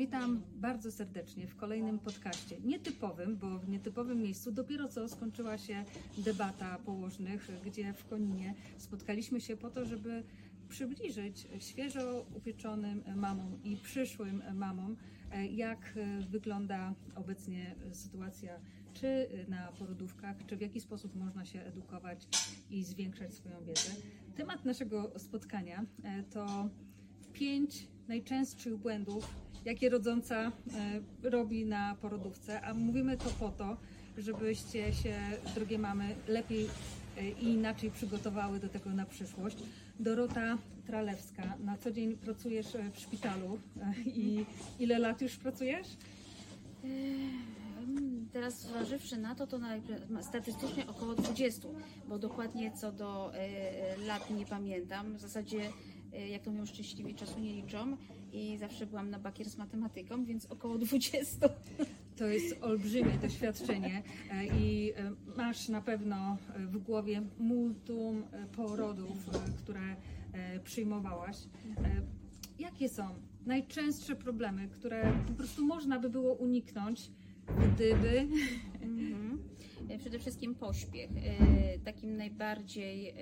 Witam 0.00 0.42
bardzo 0.56 0.92
serdecznie 0.92 1.46
w 1.46 1.56
kolejnym 1.56 1.98
podcaście. 1.98 2.60
Nietypowym, 2.60 3.36
bo 3.36 3.58
w 3.58 3.68
nietypowym 3.68 4.22
miejscu 4.22 4.52
dopiero 4.52 4.88
co 4.88 5.08
skończyła 5.08 5.58
się 5.58 5.84
debata 6.18 6.78
położnych, 6.78 7.50
gdzie 7.64 7.92
w 7.92 8.08
Koninie 8.08 8.54
spotkaliśmy 8.78 9.40
się 9.40 9.56
po 9.56 9.70
to, 9.70 9.84
żeby 9.84 10.22
przybliżyć 10.68 11.48
świeżo 11.58 12.26
upieczonym 12.36 13.02
mamom 13.16 13.62
i 13.64 13.76
przyszłym 13.76 14.42
mamom, 14.54 14.96
e, 15.32 15.46
jak 15.46 15.94
e, 15.96 16.20
wygląda 16.20 16.94
obecnie 17.14 17.74
sytuacja 17.92 18.60
czy 18.92 19.28
na 19.48 19.72
porodówkach, 19.72 20.46
czy 20.46 20.56
w 20.56 20.60
jaki 20.60 20.80
sposób 20.80 21.14
można 21.14 21.44
się 21.44 21.60
edukować 21.60 22.28
i 22.70 22.84
zwiększać 22.84 23.34
swoją 23.34 23.64
wiedzę. 23.64 23.90
Temat 24.36 24.64
naszego 24.64 25.12
spotkania 25.18 25.84
e, 26.02 26.22
to 26.22 26.68
pięć 27.32 27.88
najczęstszych 28.08 28.76
błędów, 28.76 29.49
jakie 29.64 29.88
rodząca 29.88 30.52
e, 31.24 31.30
robi 31.30 31.64
na 31.64 31.96
porodówce, 32.00 32.60
a 32.60 32.74
mówimy 32.74 33.16
to 33.16 33.30
po 33.30 33.48
to, 33.48 33.76
żebyście 34.18 34.92
się, 34.92 35.14
drogie 35.54 35.78
mamy, 35.78 36.14
lepiej 36.28 36.66
e, 37.18 37.30
i 37.30 37.44
inaczej 37.44 37.90
przygotowały 37.90 38.60
do 38.60 38.68
tego 38.68 38.90
na 38.90 39.06
przyszłość. 39.06 39.56
Dorota 40.00 40.58
Tralewska, 40.86 41.56
na 41.64 41.76
co 41.76 41.90
dzień 41.90 42.16
pracujesz 42.16 42.74
e, 42.74 42.90
w 42.90 42.98
szpitalu 42.98 43.58
i 44.06 44.44
ile 44.78 44.98
lat 44.98 45.22
już 45.22 45.36
pracujesz? 45.36 45.86
Teraz 48.32 48.60
zważywszy 48.60 49.16
na 49.16 49.34
to, 49.34 49.46
to 49.46 49.60
statystycznie 50.20 50.86
około 50.86 51.14
20, 51.14 51.68
bo 52.08 52.18
dokładnie 52.18 52.72
co 52.72 52.92
do 52.92 53.32
lat 54.06 54.30
nie 54.30 54.46
pamiętam. 54.46 55.16
W 55.16 55.20
zasadzie, 55.20 55.60
jak 56.30 56.42
to 56.42 56.50
mówią 56.50 56.66
szczęśliwi, 56.66 57.14
czasu 57.14 57.40
nie 57.40 57.52
liczą 57.52 57.96
i 58.32 58.58
zawsze 58.58 58.86
byłam 58.86 59.10
na 59.10 59.18
bakier 59.18 59.50
z 59.50 59.56
matematyką, 59.56 60.24
więc 60.24 60.46
około 60.46 60.78
20. 60.78 61.48
To 62.16 62.26
jest 62.26 62.62
olbrzymie 62.62 63.12
doświadczenie 63.22 64.02
e, 64.30 64.46
i 64.46 64.92
e, 64.92 65.12
masz 65.36 65.68
na 65.68 65.80
pewno 65.80 66.36
e, 66.56 66.66
w 66.66 66.78
głowie 66.78 67.22
multum 67.38 68.22
porodów, 68.56 69.30
które 69.58 69.96
przyjmowałaś. 70.64 71.36
Jakie 72.58 72.88
są 72.88 73.08
najczęstsze 73.46 74.16
problemy, 74.16 74.68
które 74.68 75.12
po 75.26 75.32
prostu 75.32 75.66
można 75.66 75.98
by 75.98 76.10
było 76.10 76.34
uniknąć, 76.34 77.10
gdyby 77.74 78.26
Mhm. 78.82 79.38
Przede 79.98 80.18
wszystkim 80.18 80.54
pośpiech. 80.54 81.10
Takim 81.84 82.16
najbardziej 82.16 83.14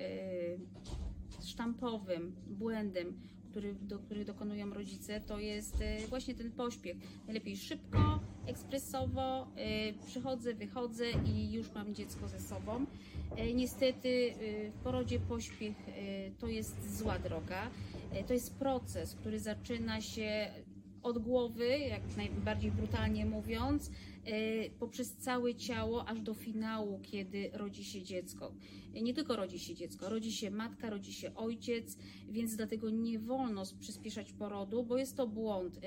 sztampowym 1.49 2.35
błędem, 2.47 3.13
który, 3.51 3.73
do, 3.73 3.99
który 3.99 4.25
dokonują 4.25 4.73
rodzice, 4.73 5.21
to 5.21 5.39
jest 5.39 5.81
e, 5.81 6.07
właśnie 6.07 6.35
ten 6.35 6.51
pośpiech. 6.51 6.97
Najlepiej 7.25 7.57
szybko, 7.57 8.19
ekspresowo, 8.45 9.47
e, 9.55 9.93
przychodzę, 10.07 10.53
wychodzę 10.53 11.05
i 11.25 11.51
już 11.51 11.71
mam 11.73 11.95
dziecko 11.95 12.27
ze 12.27 12.39
sobą. 12.39 12.85
E, 13.37 13.53
Niestety 13.53 14.33
w 14.73 14.83
porodzie 14.83 15.19
pośpiech 15.19 15.75
to 16.39 16.47
jest 16.47 16.97
zła 16.97 17.19
droga. 17.19 17.69
To 18.27 18.33
jest 18.33 18.55
proces, 18.55 19.15
który 19.15 19.39
zaczyna 19.39 20.01
się 20.01 20.47
od 21.03 21.17
głowy, 21.17 21.79
jak 21.79 22.01
najbardziej 22.17 22.71
brutalnie 22.71 23.25
mówiąc, 23.25 23.91
poprzez 24.79 25.15
całe 25.15 25.55
ciało 25.55 26.07
aż 26.09 26.21
do 26.21 26.33
finału, 26.33 26.99
kiedy 27.03 27.49
rodzi 27.53 27.83
się 27.83 28.01
dziecko. 28.03 28.53
E, 28.95 29.01
Nie 29.01 29.13
tylko 29.13 29.35
rodzi 29.35 29.59
się 29.59 29.75
dziecko, 29.75 30.09
rodzi 30.09 30.31
się 30.31 30.51
matka, 30.51 30.89
rodzi 30.89 31.13
się 31.13 31.35
ojciec, 31.35 31.97
więc 32.29 32.55
dlatego 32.55 32.89
nie 32.89 33.19
wolno 33.19 33.63
przyspieszać 33.79 34.33
porodu, 34.33 34.83
bo 34.83 34.97
jest 34.97 35.17
to 35.17 35.27
błąd. 35.27 35.77
E, 35.77 35.79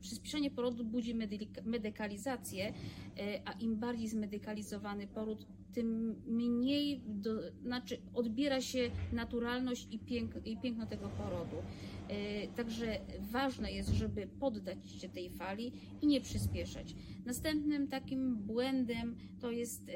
Przyspieszenie 0.00 0.50
porodu 0.50 0.84
budzi 0.84 1.14
medyka- 1.14 1.64
medykalizację, 1.64 2.72
e, 3.18 3.40
a 3.44 3.52
im 3.52 3.76
bardziej 3.76 4.08
zmedykalizowany 4.08 5.06
poród, 5.06 5.46
tym 5.72 6.14
mniej, 6.26 7.00
do, 7.06 7.30
znaczy 7.62 7.98
odbiera 8.14 8.60
się 8.60 8.90
naturalność 9.12 9.88
i, 9.90 9.98
pięk, 9.98 10.46
i 10.46 10.56
piękno 10.56 10.86
tego 10.86 11.08
porodu. 11.08 11.56
E, 12.08 12.48
Także 12.48 13.00
ważne 13.20 13.72
jest, 13.72 13.88
żeby 13.90 14.26
poddać 14.40 14.90
się 14.90 15.08
tej 15.08 15.30
fali 15.30 15.72
i 16.02 16.06
nie 16.06 16.20
przyspieszać. 16.20 16.94
Następnym 17.70 18.00
takim 18.00 18.36
błędem 18.36 19.16
to 19.40 19.50
jest 19.50 19.90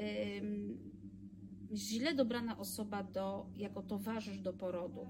źle 1.73 2.13
dobrana 2.13 2.57
osoba 2.57 3.03
do, 3.03 3.45
jako 3.57 3.81
towarzysz 3.81 4.39
do 4.39 4.53
porodu. 4.53 5.07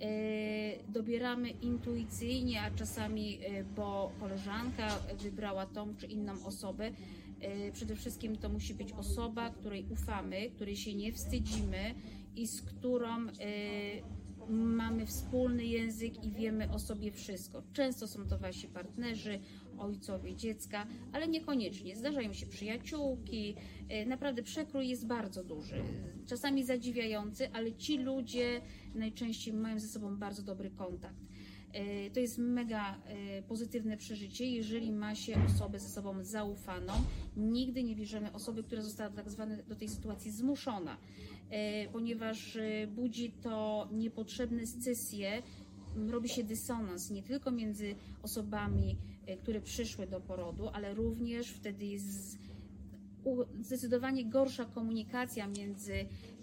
E, 0.00 0.92
Dobieramy 0.92 1.50
intuicyjnie, 1.50 2.62
a 2.62 2.70
czasami, 2.70 3.38
e, 3.44 3.64
bo 3.64 4.12
koleżanka 4.20 4.88
wybrała 5.22 5.66
tą 5.66 5.96
czy 5.96 6.06
inną 6.06 6.44
osobę. 6.44 6.90
E, 7.40 7.72
Przede 7.72 7.96
wszystkim 7.96 8.36
to 8.36 8.48
musi 8.48 8.74
być 8.74 8.92
osoba, 8.92 9.50
której 9.50 9.86
ufamy, 9.90 10.50
której 10.50 10.76
się 10.76 10.94
nie 10.94 11.12
wstydzimy 11.12 11.94
i 12.36 12.46
z 12.46 12.62
którą 12.62 13.26
mamy 14.48 15.06
wspólny 15.06 15.64
język 15.64 16.24
i 16.24 16.30
wiemy 16.30 16.72
o 16.72 16.78
sobie 16.78 17.12
wszystko. 17.12 17.62
Często 17.72 18.08
są 18.08 18.26
to 18.26 18.38
wasi 18.38 18.68
partnerzy, 18.68 19.40
ojcowie 19.78 20.36
dziecka, 20.36 20.86
ale 21.12 21.28
niekoniecznie. 21.28 21.96
Zdarzają 21.96 22.32
się 22.32 22.46
przyjaciółki. 22.46 23.54
E, 23.88 24.06
Naprawdę 24.06 24.42
przekrój 24.42 24.88
jest 24.88 25.06
bardzo 25.06 25.44
duży. 25.44 25.82
Czasami 26.26 26.64
zadziwiający, 26.64 27.50
ale 27.52 27.72
ci 27.72 27.98
ludzie 27.98 28.60
najczęściej 28.94 29.54
mają 29.54 29.78
ze 29.78 29.88
sobą 29.88 30.16
bardzo 30.16 30.42
dobry 30.42 30.70
kontakt. 30.70 31.31
E, 31.72 32.10
To 32.10 32.20
jest 32.20 32.38
mega 32.38 32.94
e, 32.96 33.42
pozytywne 33.42 33.96
przeżycie, 33.96 34.46
jeżeli 34.46 34.92
ma 34.92 35.14
się 35.14 35.44
osobę 35.46 35.78
ze 35.78 35.88
sobą 35.88 36.24
zaufaną. 36.24 36.92
Nigdy 37.36 37.82
nie 37.84 37.96
bierzemy 37.96 38.32
osoby, 38.32 38.62
która 38.62 38.82
została 38.82 39.10
tak 39.10 39.30
zwane 39.30 39.62
do 39.62 39.76
tej 39.76 39.88
sytuacji 39.88 40.30
zmuszona, 40.30 40.96
e, 41.50 41.88
ponieważ 41.88 42.58
budzi 42.88 43.32
to 43.32 43.88
niepotrzebne 43.92 44.66
scysje, 44.66 45.42
robi 46.08 46.28
się 46.28 46.44
dysonans 46.44 47.10
nie 47.10 47.22
tylko 47.22 47.50
między 47.50 47.94
osobami, 48.22 48.96
które 49.42 49.60
przyszły 49.60 50.06
do 50.06 50.20
porodu, 50.20 50.68
ale 50.68 50.94
również 50.94 51.48
wtedy 51.48 51.84
jest 51.84 52.38
zdecydowanie 53.60 54.24
gorsza 54.24 54.64
komunikacja 54.64 55.46
między 55.46 55.94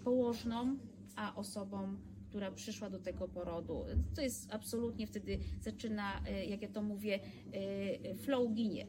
położną 0.04 0.76
a 1.16 1.34
osobą, 1.34 1.96
która 2.30 2.50
przyszła 2.50 2.90
do 2.90 2.98
tego 2.98 3.28
porodu. 3.28 3.84
To 4.14 4.22
jest 4.22 4.52
absolutnie 4.52 5.06
wtedy 5.06 5.38
zaczyna, 5.60 6.22
e, 6.26 6.44
jak 6.44 6.62
ja 6.62 6.68
to 6.68 6.82
mówię, 6.82 7.18
e, 7.52 8.14
flow 8.14 8.52
ginie, 8.52 8.86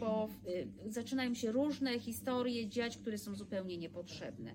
bo 0.00 0.28
e, 0.86 0.90
zaczynają 0.90 1.34
się 1.34 1.52
różne 1.52 1.98
historie 1.98 2.68
dziać, 2.68 2.96
które 2.96 3.18
są 3.18 3.34
zupełnie 3.34 3.78
niepotrzebne. 3.78 4.54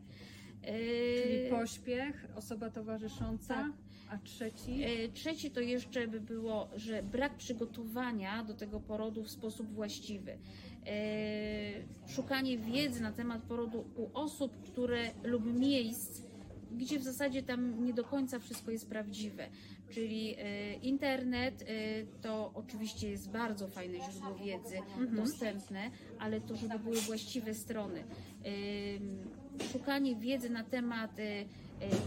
Czyli 1.23 1.49
pośpiech, 1.49 2.27
osoba 2.35 2.69
towarzysząca, 2.69 3.53
Tak. 3.53 3.71
a 4.09 4.17
trzeci 4.17 4.83
Trzeci 5.13 5.51
to 5.51 5.59
jeszcze 5.59 6.07
by 6.07 6.21
było, 6.21 6.69
że 6.75 7.03
brak 7.03 7.37
przygotowania 7.37 8.43
do 8.43 8.53
tego 8.53 8.79
porodu 8.79 9.23
w 9.23 9.29
sposób 9.29 9.73
właściwy. 9.73 10.37
Szukanie 12.07 12.57
wiedzy 12.57 13.01
na 13.01 13.11
temat 13.11 13.41
porodu 13.41 13.85
u 13.95 14.09
osób, 14.13 14.61
które 14.61 15.11
lub 15.23 15.59
miejsc, 15.59 16.21
gdzie 16.73 16.99
w 16.99 17.03
zasadzie 17.03 17.43
tam 17.43 17.85
nie 17.85 17.93
do 17.93 18.03
końca 18.03 18.39
wszystko 18.39 18.71
jest 18.71 18.89
prawdziwe. 18.89 19.47
Czyli 19.89 20.35
e, 20.37 20.73
internet 20.73 21.61
e, 21.61 21.65
to 22.21 22.51
oczywiście 22.53 23.09
jest 23.09 23.29
bardzo 23.29 23.67
fajne 23.67 23.97
źródło 24.11 24.35
wiedzy 24.35 24.77
dostępne, 25.11 25.91
ale 26.19 26.41
to, 26.41 26.55
żeby 26.55 26.79
były 26.79 26.95
właściwe 27.01 27.53
strony. 27.53 28.03
Szukanie 29.71 30.15
wiedzy 30.15 30.49
na 30.49 30.63
temat 30.63 31.19
e, 31.19 31.45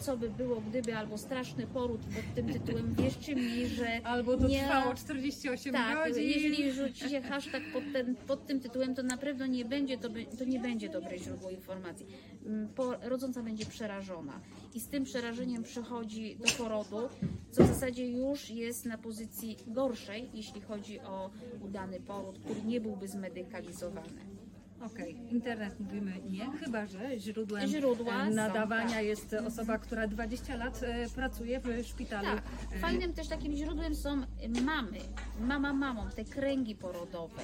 co 0.01 0.17
by 0.17 0.31
było 0.31 0.61
gdyby, 0.61 0.97
albo 0.97 1.19
straszny 1.19 1.67
poród 1.67 2.01
pod 2.01 2.35
tym 2.35 2.53
tytułem, 2.53 2.95
wierzcie 2.95 3.37
mi, 3.37 3.67
że 3.67 4.01
albo 4.07 4.37
to 4.37 4.49
nie- 4.49 4.61
trwało 4.63 4.95
48 4.95 5.73
tak, 5.73 6.09
godzin. 6.09 6.23
jeżeli 6.29 6.73
rzucicie 6.73 7.23
hashtag 7.23 7.63
pod, 7.73 7.83
ten, 7.93 8.17
pod 8.17 8.47
tym 8.47 8.61
tytułem, 8.61 8.95
to 8.95 9.03
na 9.03 9.17
pewno 9.17 9.47
nie 9.47 9.65
będzie 9.65 9.99
to, 9.99 10.09
to 10.39 10.45
nie 10.45 10.61
będzie 10.61 10.89
dobre 10.89 11.19
źródło 11.19 11.51
informacji. 11.51 12.07
Mm, 12.47 12.69
Po, 12.69 12.93
rodząca 13.03 13.43
będzie 13.43 13.67
przerażona 13.67 14.41
i 14.75 14.81
z 14.81 14.89
tym 14.89 15.05
przerażeniem 15.05 15.63
przychodzi 15.63 16.37
do 16.37 16.53
porodu, 16.59 17.09
co 17.51 17.65
w 17.65 17.67
zasadzie 17.67 18.11
już 18.11 18.51
jest 18.51 18.85
na 18.87 18.99
pozycji 18.99 19.57
gorszej, 19.67 20.31
jeśli 20.35 20.61
chodzi 20.61 21.01
o 21.01 21.31
udany 21.61 22.01
poród, 22.01 22.39
który 22.39 22.63
nie 22.63 22.81
byłby 22.81 23.09
zmedykalizowany. 23.09 24.36
Okej, 24.81 25.17
internet 25.31 25.81
mówimy 25.81 26.13
nie, 26.31 26.51
chyba 26.51 26.87
że 26.87 27.21
źródłem 27.21 27.69
Źródła 27.69 28.23
e, 28.23 28.29
są, 28.29 28.35
nadawania 28.35 28.95
tak. 28.95 29.05
jest 29.05 29.35
osoba, 29.47 29.79
która 29.79 30.07
20 30.09 30.57
lat 30.57 30.81
e, 30.83 31.09
pracuje 31.09 31.61
w 31.61 31.87
szpitalu. 31.87 32.27
Tak, 32.27 32.43
E, 32.77 32.79
fajnym 32.79 33.13
też 33.13 33.29
takim 33.29 33.57
źródłem 33.57 33.95
są 33.95 34.23
mamy, 34.65 34.99
mama 35.41 35.73
mamą, 35.73 36.11
te 36.17 36.25
kręgi 36.25 36.75
porodowe, 36.75 37.43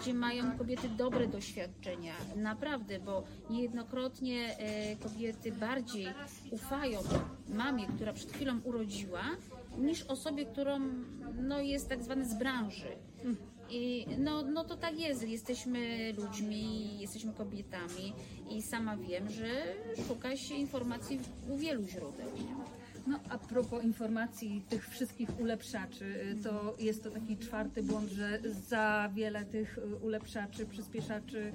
gdzie 0.00 0.14
mają 0.14 0.58
kobiety 0.58 0.88
dobre 0.88 1.26
doświadczenia, 1.26 2.14
naprawdę, 2.36 3.00
bo 3.00 3.24
niejednokrotnie 3.50 4.58
e, 4.58 4.96
kobiety 4.96 5.52
bardziej 5.52 6.06
ufają 6.50 6.98
mamie, 7.48 7.86
która 7.86 8.12
przed 8.12 8.32
chwilą 8.32 8.60
urodziła, 8.64 9.22
niż 9.78 10.02
osobie, 10.02 10.46
którą 10.46 10.78
no, 11.42 11.60
jest 11.60 11.88
tak 11.88 12.02
zwany 12.02 12.24
z 12.24 12.34
branży. 12.34 12.88
I 13.70 14.06
no, 14.18 14.42
no 14.42 14.64
to 14.64 14.76
tak 14.76 15.00
jest, 15.00 15.28
jesteśmy 15.28 16.12
ludźmi, 16.12 16.98
jesteśmy 17.00 17.32
kobietami 17.32 18.12
i 18.50 18.62
sama 18.62 18.96
wiem, 18.96 19.30
że 19.30 19.48
szuka 20.08 20.36
się 20.36 20.54
informacji 20.54 21.20
u 21.48 21.56
wielu 21.56 21.86
źródeł. 21.86 22.30
No 23.06 23.20
a 23.28 23.38
propos 23.38 23.84
informacji 23.84 24.62
tych 24.68 24.88
wszystkich 24.88 25.40
ulepszaczy, 25.40 26.04
y, 26.04 26.42
to 26.42 26.76
jest 26.78 27.04
to 27.04 27.10
taki 27.10 27.36
czwarty 27.36 27.82
błąd, 27.82 28.10
że 28.10 28.38
za 28.68 29.10
wiele 29.14 29.44
tych 29.44 29.78
y, 29.78 29.96
ulepszaczy, 29.96 30.66
przyspieszaczy 30.66 31.52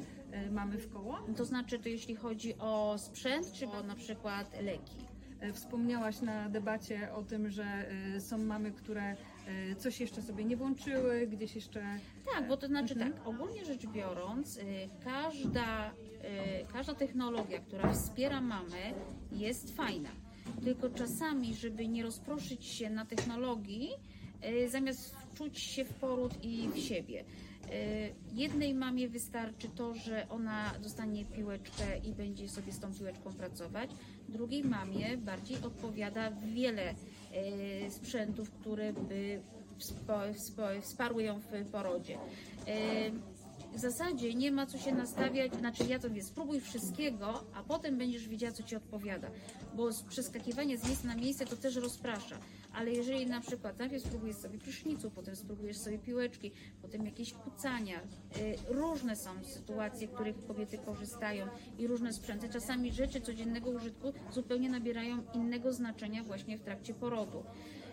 y, 0.47 0.51
mamy 0.51 0.77
w 0.77 0.93
koło. 0.93 1.19
To 1.37 1.45
znaczy, 1.45 1.79
to 1.79 1.89
jeśli 1.89 2.15
chodzi 2.15 2.55
o 2.59 2.95
sprzęt, 2.97 3.51
czy 3.51 3.67
o 3.67 3.83
na 3.83 3.95
przykład 3.95 4.61
leki. 4.61 5.05
Wspomniałaś 5.53 6.21
na 6.21 6.49
debacie 6.49 7.13
o 7.13 7.23
tym, 7.23 7.49
że 7.49 7.85
są 8.19 8.37
mamy, 8.37 8.71
które 8.71 9.15
coś 9.77 9.99
jeszcze 9.99 10.21
sobie 10.21 10.45
nie 10.45 10.57
włączyły, 10.57 11.27
gdzieś 11.27 11.55
jeszcze. 11.55 11.99
Tak, 12.33 12.47
bo 12.47 12.57
to 12.57 12.67
znaczy 12.67 12.93
Mhm. 12.93 13.13
tak, 13.13 13.27
ogólnie 13.27 13.65
rzecz 13.65 13.87
biorąc, 13.87 14.57
y, 14.57 14.63
każda, 15.03 15.91
y, 15.91 15.93
każda 16.73 16.93
technologia, 16.95 17.59
która 17.59 17.93
wspiera 17.93 18.41
mamę, 18.41 18.93
jest 19.31 19.75
fajna. 19.75 20.09
Tylko 20.63 20.89
czasami, 20.89 21.55
żeby 21.55 21.87
nie 21.87 22.03
rozproszyć 22.03 22.65
się 22.65 22.89
na 22.89 23.05
technologii, 23.05 23.89
y, 24.65 24.69
zamiast 24.69 25.15
wczuć 25.15 25.59
się 25.59 25.85
w 25.85 25.93
poród 25.93 26.33
i 26.43 26.69
w 26.69 26.77
siebie. 26.77 27.23
Y, 27.73 28.15
Jednej 28.33 28.73
mamie 28.73 29.09
wystarczy 29.09 29.69
to, 29.69 29.93
że 29.93 30.29
ona 30.29 30.71
dostanie 30.83 31.25
piłeczkę 31.25 31.97
i 32.03 32.13
będzie 32.13 32.49
sobie 32.49 32.71
z 32.71 32.79
tą 32.79 32.93
piłeczką 32.93 33.33
pracować. 33.33 33.89
Drugiej 34.29 34.63
mamie 34.63 35.17
bardziej 35.17 35.57
odpowiada 35.61 36.31
wiele 36.31 36.91
y, 36.91 37.91
sprzętów, 37.91 38.51
które 38.51 38.93
by 38.93 39.41
wsparły 40.81 41.23
ją 41.23 41.39
w 41.39 41.69
porodzie. 41.71 42.13
Y, 42.67 43.11
W 43.75 43.79
zasadzie 43.79 44.33
nie 44.33 44.51
ma 44.51 44.65
co 44.65 44.77
się 44.77 44.91
nastawiać, 44.95 45.53
znaczy 45.55 45.83
ja 45.89 45.99
to 45.99 46.09
wie, 46.09 46.23
spróbuj 46.23 46.59
wszystkiego, 46.61 47.43
a 47.53 47.63
potem 47.63 47.97
będziesz 47.97 48.27
wiedziała, 48.27 48.53
co 48.53 48.63
ci 48.63 48.75
odpowiada. 48.75 49.27
Bo 49.75 49.89
przeskakiwanie 50.09 50.77
z 50.77 50.85
miejsca 50.87 51.07
na 51.07 51.15
miejsce 51.15 51.45
to 51.45 51.55
też 51.55 51.75
rozprasza. 51.75 52.37
Ale 52.75 52.91
jeżeli 52.91 53.25
na 53.25 53.41
przykład 53.41 53.79
najpierw 53.79 54.03
spróbujesz 54.03 54.35
sobie 54.35 54.59
prysznicu, 54.59 55.11
potem 55.11 55.35
spróbujesz 55.35 55.77
sobie 55.77 55.99
piłeczki, 55.99 56.51
potem 56.81 57.05
jakieś 57.05 57.33
kucania, 57.33 57.99
y, 57.99 58.73
różne 58.73 59.15
są 59.15 59.43
sytuacje, 59.43 60.07
w 60.07 60.11
których 60.11 60.45
kobiety 60.47 60.77
korzystają 60.77 61.47
i 61.77 61.87
różne 61.87 62.13
sprzęty. 62.13 62.49
Czasami 62.49 62.91
rzeczy 62.91 63.21
codziennego 63.21 63.69
użytku 63.69 64.13
zupełnie 64.31 64.69
nabierają 64.69 65.23
innego 65.33 65.73
znaczenia 65.73 66.23
właśnie 66.23 66.57
w 66.57 66.61
trakcie 66.61 66.93
porodu. 66.93 67.43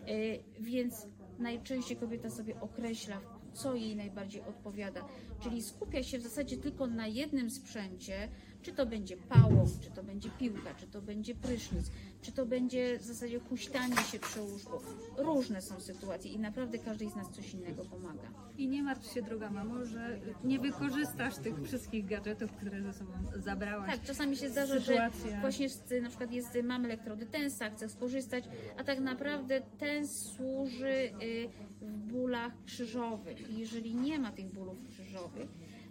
Y, 0.08 0.42
Więc 0.60 1.06
najczęściej 1.38 1.96
kobieta 1.96 2.30
sobie 2.30 2.60
określa, 2.60 3.20
co 3.52 3.74
jej 3.74 3.96
najbardziej 3.96 4.42
odpowiada. 4.42 5.04
Czyli 5.42 5.62
skupia 5.62 6.02
się 6.02 6.18
w 6.18 6.22
zasadzie 6.22 6.56
tylko 6.56 6.86
na 6.86 7.06
jednym 7.06 7.50
sprzęcie, 7.50 8.28
czy 8.62 8.72
to 8.72 8.86
będzie 8.86 9.16
pałą, 9.16 9.66
czy 9.80 9.90
to 9.90 10.02
będzie 10.02 10.30
piłka, 10.30 10.74
czy 10.74 10.86
to 10.86 11.02
będzie 11.02 11.34
prysznic, 11.34 11.90
czy 12.22 12.32
to 12.32 12.46
będzie 12.46 12.98
w 12.98 13.02
zasadzie 13.02 13.40
huśtanie 13.40 13.96
się 13.96 14.18
przy 14.18 14.40
łóżku. 14.40 14.72
Różne 15.18 15.62
są 15.62 15.80
sytuacje 15.80 16.32
i 16.32 16.38
naprawdę 16.38 16.78
każdej 16.78 17.10
z 17.10 17.16
nas 17.16 17.30
coś 17.30 17.54
innego 17.54 17.84
pomaga. 17.84 18.28
I 18.58 18.68
nie 18.68 18.82
martw 18.82 19.14
się, 19.14 19.22
droga 19.22 19.50
mamo, 19.50 19.84
że 19.84 20.20
nie 20.44 20.58
wykorzystasz 20.58 21.36
tych 21.36 21.62
wszystkich 21.62 22.06
gadżetów, 22.06 22.52
które 22.52 22.82
ze 22.82 22.92
sobą 22.92 23.12
zabrałaś. 23.36 23.90
Tak, 23.90 24.02
czasami 24.02 24.36
się 24.36 24.50
zdarza, 24.50 24.80
Sytuacja. 24.80 25.30
że 25.30 25.40
właśnie 25.40 25.68
na 26.02 26.08
przykład 26.08 26.32
jest, 26.32 26.58
mamy 26.64 26.84
elektrody 26.84 27.26
tensa, 27.26 27.70
chcę 27.70 27.88
skorzystać, 27.88 28.44
a 28.78 28.84
tak 28.84 29.00
naprawdę 29.00 29.60
ten 29.78 30.08
służy 30.08 31.12
y, 31.22 31.48
w 31.80 31.98
bólach 31.98 32.52
krzyżowych. 32.64 33.50
I 33.50 33.58
jeżeli 33.58 33.94
nie 33.94 34.18
ma 34.18 34.32
tych 34.32 34.52
bólów 34.52 34.78
krzyżowych, 34.88 35.01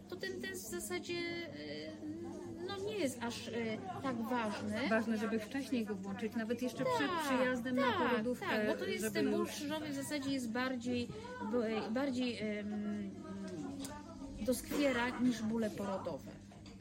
to 0.09 0.15
ten 0.15 0.41
tens 0.41 0.68
w 0.68 0.69
zasadzie 0.71 1.13
y, 1.13 1.91
no, 2.68 2.85
nie 2.85 2.97
jest 2.97 3.23
aż 3.23 3.47
y, 3.47 3.53
tak 4.03 4.15
ważny. 4.21 4.89
Ważne, 4.89 5.18
żeby 5.18 5.39
wcześniej 5.39 5.85
go 5.85 5.95
włączyć, 5.95 6.35
nawet 6.35 6.62
jeszcze 6.62 6.83
przed 6.97 7.07
Tak, 7.09 7.23
przyjazdem 7.25 7.75
na 7.75 7.81
tak, 7.81 7.97
porodówkę. 8.09 8.45
Tak, 8.45 8.68
bo 8.68 8.73
to 8.75 8.85
jest 8.85 9.03
żeby 9.03 9.13
ten 9.13 9.31
ból 9.31 9.45
krzyżowy 9.45 9.89
w 9.89 9.94
zasadzie 9.94 10.31
jest 10.31 10.51
bardziej, 10.51 11.07
b- 11.51 11.91
bardziej 11.91 12.38
em, 12.39 13.12
doskwiera 14.45 15.19
niż 15.19 15.41
bóle 15.41 15.69
porodowe. 15.69 16.31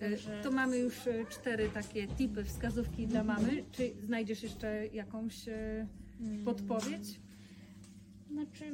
Także... 0.00 0.40
To 0.42 0.50
mamy 0.50 0.78
już 0.78 1.06
e, 1.06 1.24
cztery 1.30 1.68
takie 1.74 2.06
tipy, 2.08 2.44
wskazówki 2.44 3.06
dla 3.06 3.24
mamy. 3.24 3.64
Czy 3.72 3.92
znajdziesz 4.04 4.42
jeszcze 4.42 4.86
jakąś 4.86 5.48
e, 5.48 5.86
Mm. 6.20 6.44
podpowiedź? 6.44 7.20
Znaczy, 8.30 8.64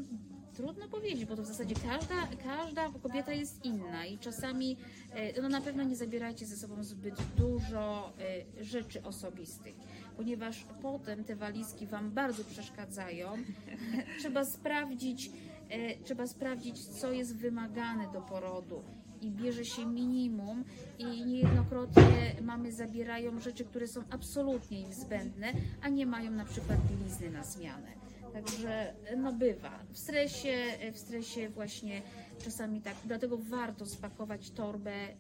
trudno 0.56 0.88
powiedzieć, 0.88 1.24
bo 1.24 1.36
to 1.36 1.42
w 1.42 1.46
zasadzie 1.46 1.74
każda, 1.74 2.14
każda 2.44 2.90
kobieta 3.02 3.32
jest 3.32 3.64
inna 3.64 4.06
i 4.06 4.18
czasami 4.18 4.76
e, 5.12 5.42
no 5.42 5.48
na 5.48 5.60
pewno 5.60 5.82
nie 5.82 5.96
zabierajcie 5.96 6.46
ze 6.46 6.56
sobą 6.56 6.84
zbyt 6.84 7.14
dużo 7.36 8.12
e, 8.58 8.64
rzeczy 8.64 9.02
osobistych, 9.02 9.74
ponieważ 10.16 10.66
potem 10.82 11.24
te 11.24 11.36
walizki 11.36 11.86
Wam 11.86 12.10
bardzo 12.10 12.44
przeszkadzają. 12.44 13.28
trzeba 14.20 14.44
sprawdzić, 14.44 15.30
e, 15.68 15.96
trzeba 16.04 16.26
sprawdzić, 16.26 16.86
co 16.86 17.12
jest 17.12 17.36
wymagane 17.36 18.12
do 18.12 18.20
porodu. 18.20 18.82
I 19.20 19.30
bierze 19.30 19.64
się 19.64 19.86
minimum, 19.86 20.64
i 20.98 21.24
niejednokrotnie 21.26 22.36
mamy 22.42 22.72
zabierają 22.72 23.40
rzeczy, 23.40 23.64
które 23.64 23.88
są 23.88 24.02
absolutnie 24.10 24.82
niezbędne, 24.82 25.52
a 25.82 25.88
nie 25.88 26.06
mają 26.06 26.30
na 26.30 26.44
przykład 26.44 26.78
bielizny 26.90 27.30
na 27.30 27.44
zmianę. 27.44 28.05
Także 28.36 28.92
no 29.16 29.32
bywa. 29.32 29.70
W 29.90 29.98
stresie, 29.98 30.56
w 30.92 30.98
stresie 30.98 31.48
właśnie 31.48 32.02
czasami 32.44 32.80
tak, 32.80 32.96
dlatego 33.04 33.38
warto 33.38 33.86
spakować 33.86 34.50
torbę 34.50 35.08
y, 35.08 35.14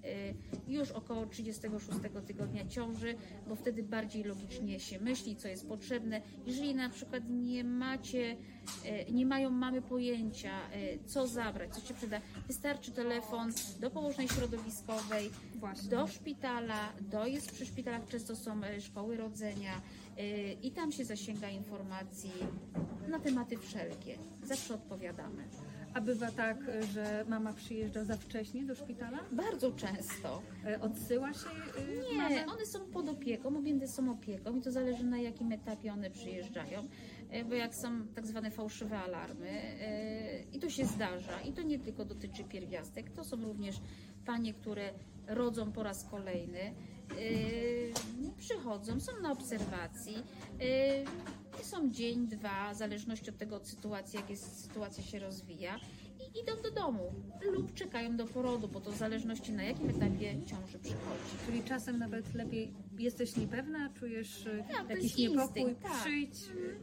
już 0.68 0.90
około 0.90 1.26
36 1.26 1.86
tygodnia 2.26 2.66
ciąży, 2.66 3.14
bo 3.48 3.56
wtedy 3.56 3.82
bardziej 3.82 4.24
logicznie 4.24 4.80
się 4.80 5.00
myśli, 5.00 5.36
co 5.36 5.48
jest 5.48 5.68
potrzebne. 5.68 6.20
Jeżeli 6.46 6.74
na 6.74 6.88
przykład 6.88 7.22
nie 7.28 7.64
macie, 7.64 8.36
y, 9.08 9.12
nie 9.12 9.26
mają 9.26 9.50
mamy 9.50 9.82
pojęcia, 9.82 10.60
y, 10.74 10.98
co 11.06 11.26
zabrać, 11.26 11.74
co 11.74 11.88
się 11.88 11.94
przyda, 11.94 12.20
wystarczy 12.46 12.92
telefon 12.92 13.52
do 13.80 13.90
położnej 13.90 14.28
środowiskowej, 14.28 15.30
Właśnie. 15.54 15.90
do 15.90 16.06
szpitala, 16.06 16.92
do 17.00 17.26
jest 17.26 17.52
przy 17.52 17.66
szpitalach 17.66 18.08
często 18.08 18.36
są 18.36 18.60
szkoły 18.80 19.16
rodzenia 19.16 19.80
i 20.62 20.70
tam 20.70 20.92
się 20.92 21.04
zasięga 21.04 21.48
informacji 21.48 22.32
na 23.08 23.18
tematy 23.18 23.58
wszelkie. 23.58 24.18
Zawsze 24.42 24.74
odpowiadamy. 24.74 25.44
A 25.96 26.00
bywa 26.00 26.30
tak, 26.30 26.56
że 26.92 27.24
mama 27.28 27.52
przyjeżdża 27.52 28.04
za 28.04 28.16
wcześnie 28.16 28.64
do 28.64 28.74
szpitala? 28.74 29.18
Bardzo 29.32 29.72
często. 29.72 30.42
E, 30.66 30.80
Odsyła 30.80 31.32
się 31.32 31.48
e, 31.48 32.28
Nie, 32.30 32.46
one 32.46 32.66
są 32.66 32.80
pod 32.80 33.08
opieką, 33.08 33.56
objęte 33.56 33.88
są 33.88 34.10
opieką 34.10 34.56
i 34.56 34.62
to 34.62 34.72
zależy 34.72 35.04
na 35.04 35.18
jakim 35.18 35.52
etapie 35.52 35.92
one 35.92 36.10
przyjeżdżają, 36.10 36.88
e, 37.30 37.44
bo 37.44 37.54
jak 37.54 37.74
są 37.74 38.06
tak 38.14 38.26
zwane 38.26 38.50
fałszywe 38.50 38.98
alarmy 38.98 39.48
e, 39.50 40.42
i 40.42 40.58
to 40.58 40.70
się 40.70 40.86
zdarza. 40.86 41.40
I 41.40 41.52
to 41.52 41.62
nie 41.62 41.78
tylko 41.78 42.04
dotyczy 42.04 42.44
pierwiastek, 42.44 43.10
to 43.10 43.24
są 43.24 43.42
również 43.44 43.76
panie, 44.26 44.54
które 44.54 44.92
rodzą 45.26 45.72
po 45.72 45.82
raz 45.82 46.04
kolejny, 46.04 46.74
przychodzą, 48.38 49.00
są 49.00 49.20
na 49.22 49.32
obserwacji, 49.32 50.16
e, 51.60 51.64
są 51.64 51.90
dzień, 51.90 52.28
dwa, 52.28 52.74
w 52.74 52.76
zależności 52.76 53.30
od 53.30 53.38
tego 53.38 53.56
od 53.56 53.68
sytuacji, 53.68 54.16
jak 54.16 54.30
jest, 54.30 54.62
sytuacja 54.62 55.04
się 55.04 55.18
rozwija 55.18 55.80
i 56.20 56.40
idą 56.40 56.62
do 56.62 56.70
domu 56.70 57.12
lub 57.52 57.74
czekają 57.74 58.16
do 58.16 58.26
porodu, 58.26 58.68
bo 58.68 58.80
to 58.80 58.92
w 58.92 58.96
zależności 58.96 59.52
na 59.52 59.62
jakim 59.62 59.90
etapie 59.90 60.34
ciąży 60.46 60.78
przychodzi. 60.78 61.46
Czyli 61.46 61.62
czasem 61.62 61.98
nawet 61.98 62.34
lepiej 62.34 62.72
jesteś 62.98 63.36
niepewna, 63.36 63.90
czujesz 63.98 64.46
e, 64.46 64.64
Tak, 64.72 64.90
jakiś 64.90 65.16
niepokój, 65.16 65.42
instynkt, 65.62 65.82
tak. 65.82 65.92
przyjdź 66.00 66.34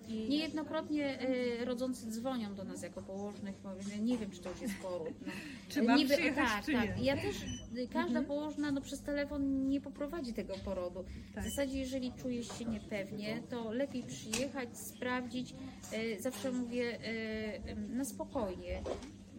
i 0.08 0.30
Niejednokrotnie 0.30 1.20
e, 1.20 1.66
rodzący 1.66 2.12
dzwonią 2.12 2.56
do 2.56 2.64
nas 2.64 2.84
jako 2.84 3.02
położnych, 3.02 3.56
mówią, 3.64 4.04
nie 4.04 4.18
wiem, 4.18 4.32
czy 4.32 4.40
to 4.42 4.50
już 4.50 4.62
jest 4.62 4.74
poród. 4.82 5.14
No. 5.26 5.32
Czy 5.70 5.84
mam 5.84 5.98
Niby- 5.98 6.14
przyjechać, 6.14 6.48
tak, 6.50 6.66
czy 6.66 6.72
tak. 6.74 6.98
nie? 6.98 7.04
Ja 7.04 7.18
też, 7.18 7.36
y, 7.44 7.88
każda 7.88 8.00
Mhm. 8.20 8.26
położna 8.26 8.72
no, 8.72 8.82
przez 8.82 9.02
telefon 9.02 9.70
nie 9.70 9.82
poprowadzi 9.82 10.34
tego 10.34 10.54
porodu. 10.66 11.06
Tak. 11.36 11.44
W 11.44 11.48
zasadzie, 11.50 11.80
jeżeli 11.80 12.12
czujesz 12.14 12.58
się 12.60 12.66
niepewnie, 12.66 13.44
to 13.50 13.72
lepiej 13.72 14.04
przyjechać, 14.04 14.78
sprawdzić. 14.78 15.56
E, 15.94 16.22
zawsze 16.22 16.52
mówię 16.52 17.00
e, 17.00 17.70
em, 17.72 17.98
na 17.98 18.06
spokojnie. 18.06 18.82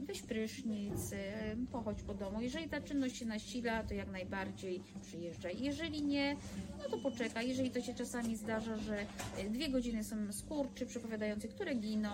Weź 0.06 0.22
prysznic, 0.22 1.10
pochodź 1.72 2.02
po 2.02 2.14
domu. 2.14 2.40
Jeżeli 2.40 2.68
ta 2.68 2.80
czynność 2.80 3.16
się 3.16 3.26
nasila, 3.26 3.82
to 3.82 3.94
jak 3.94 4.10
najbardziej 4.10 4.82
przyjeżdżaj. 5.02 5.56
Jeżeli 5.60 6.02
nie, 6.02 6.36
no 6.78 6.88
to 6.90 6.98
poczekaj. 6.98 7.48
Jeżeli 7.48 7.70
to 7.70 7.80
się 7.80 7.94
czasami 7.94 8.36
zdarza, 8.36 8.76
że 8.76 8.98
e, 9.36 9.50
dwie 9.50 9.68
godziny 9.68 10.04
są 10.04 10.32
skurczy 10.32 10.86
przepowiadające, 10.86 11.48
które 11.48 11.74
giną 11.74 12.10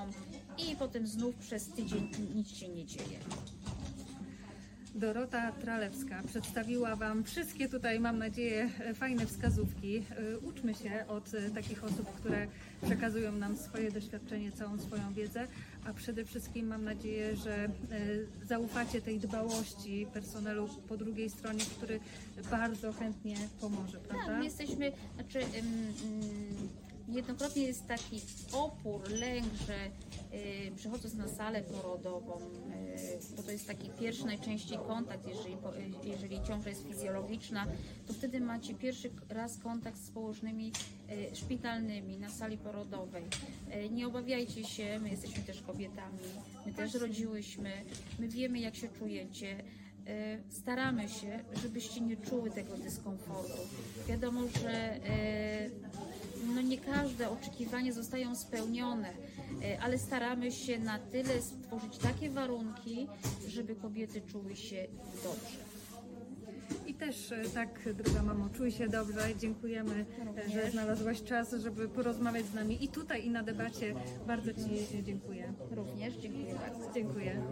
i 0.59 0.76
potem 0.76 1.06
znów 1.06 1.35
przez 1.35 1.68
tydzień 1.68 2.11
nic 2.35 2.49
się 2.49 2.68
nie 2.68 2.87
dzieje. 2.87 3.18
Dorota 4.94 5.52
Tralewska 5.52 6.23
przedstawiła 6.26 6.97
Wam 6.97 7.25
wszystkie 7.25 7.68
tutaj, 7.68 8.00
mam 8.00 8.18
nadzieję, 8.18 8.70
fajne 8.94 9.26
wskazówki. 9.26 9.97
Y, 9.97 10.38
Uczmy 10.38 10.75
się 10.75 11.04
od 11.09 11.35
y, 11.35 11.50
takich 11.50 11.85
osób, 11.85 12.12
które 12.12 12.47
przekazują 12.82 13.32
nam 13.32 13.56
swoje 13.56 13.90
doświadczenie, 13.92 14.52
całą 14.52 14.78
swoją 14.78 15.12
wiedzę, 15.12 15.47
a 15.85 15.92
przede 15.92 16.25
wszystkim 16.25 16.66
mam 16.66 16.85
nadzieję, 16.85 17.37
że 17.37 17.64
y, 17.64 18.26
zaufacie 18.47 19.00
tej 19.02 19.18
dbałości 19.18 20.06
personelu 20.12 20.68
po 20.88 20.97
drugiej 20.97 21.30
stronie, 21.30 21.64
który 21.76 22.00
bardzo 22.50 22.92
chętnie 22.92 23.37
pomoże, 23.61 23.99
prawda? 23.99 24.26
Tak, 24.26 24.38
my 24.38 24.44
jesteśmy, 24.44 24.92
znaczy 25.14 25.38
ym, 25.38 25.66
ym, 26.04 26.68
niejednokrotnie 27.10 27.62
jest 27.62 27.86
taki 27.86 28.20
opór, 28.52 29.10
lęk, 29.10 29.46
że 29.66 29.86
y, 30.38 30.72
przychodząc 30.76 31.14
na 31.14 31.28
salę 31.28 31.62
porodową, 31.62 32.40
y, 32.40 33.36
bo 33.36 33.42
to 33.42 33.50
jest 33.50 33.66
taki 33.66 33.90
pierwszy 34.00 34.26
najczęściej 34.26 34.78
kontakt, 34.78 35.28
jeżeli, 35.28 35.54
y, 35.54 36.08
jeżeli 36.08 36.42
ciąża 36.42 36.68
jest 36.68 36.88
fizjologiczna, 36.88 37.66
to 38.06 38.12
wtedy 38.12 38.40
macie 38.40 38.74
pierwszy 38.74 39.10
raz 39.28 39.58
kontakt 39.58 39.98
z 39.98 40.10
położnymi 40.10 40.72
y, 41.32 41.36
szpitalnymi 41.36 42.18
na 42.18 42.30
sali 42.30 42.58
porodowej. 42.58 43.24
Y, 43.74 43.90
nie 43.90 44.06
obawiajcie 44.06 44.64
się, 44.64 44.98
my 44.98 45.10
jesteśmy 45.10 45.42
też 45.42 45.62
kobietami, 45.62 46.18
my 46.66 46.72
też 46.72 46.94
rodziłyśmy, 46.94 47.72
my 48.18 48.28
wiemy 48.28 48.58
jak 48.60 48.76
się 48.76 48.88
czujecie. 48.88 49.64
E, 50.06 50.38
staramy 50.50 51.08
się, 51.08 51.44
żebyście 51.62 52.00
nie 52.00 52.16
czuły 52.16 52.50
tego 52.50 52.76
dyskomfortu. 52.76 53.58
Wiadomo, 54.08 54.40
że 54.62 54.70
e, 54.70 55.70
no 56.54 56.61
nie 56.61 56.78
każde 56.78 57.30
oczekiwania 57.30 57.92
zostają 57.92 58.37
spełnione, 58.37 59.09
e, 59.62 59.80
ale 59.80 59.99
staramy 59.99 60.52
się 60.52 60.78
na 60.78 60.99
tyle 60.99 61.42
stworzyć 61.42 61.99
takie 61.99 62.30
warunki, 62.30 63.09
żeby 63.49 63.75
kobiety 63.76 64.21
czuły 64.21 64.57
się 64.57 64.87
dobrze. 65.25 65.71
I 66.87 66.95
też 66.95 67.33
e, 67.33 67.45
tak, 67.54 67.95
droga 67.95 68.23
mamo, 68.23 68.49
czuj 68.49 68.71
się 68.71 68.88
dobrze. 68.88 69.21
Dziękujemy, 69.38 70.07
e, 70.21 70.25
Również. 70.25 70.52
że 70.52 70.71
znalazłaś 70.71 71.23
czas, 71.23 71.54
żeby 71.54 71.88
porozmawiać 71.88 72.47
z 72.47 72.54
nami 72.54 72.85
i 72.85 72.88
tutaj, 72.88 73.26
i 73.26 73.30
na 73.30 73.42
debacie. 73.42 73.95
Bardzo 74.26 74.54
Ci 74.54 75.04
dziękuję. 75.04 75.52
Również 75.71 76.14
dziękuję 76.14 76.54
bardzo. 76.54 76.95
Dziękuję. 76.95 77.42